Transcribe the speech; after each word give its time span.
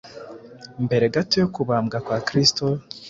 Mbere 0.85 1.05
gato 1.15 1.35
yo 1.41 1.47
kubambwa 1.55 1.97
kwa 2.05 2.17
Kristo, 2.27 2.63